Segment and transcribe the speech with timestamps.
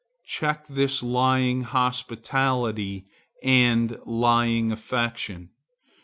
[0.25, 3.05] Check this lying hospitality
[3.43, 5.51] and lying affection.